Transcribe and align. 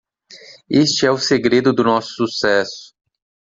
Este 0.67 1.05
é 1.05 1.11
o 1.11 1.17
segredo 1.19 1.71
do 1.71 1.83
nosso 1.83 2.09
sucesso 2.15 2.91